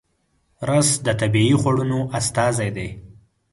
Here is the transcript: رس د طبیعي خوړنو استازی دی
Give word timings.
رس 0.69 0.89
د 1.05 1.07
طبیعي 1.21 1.55
خوړنو 1.61 1.99
استازی 2.19 2.69
دی 2.77 2.89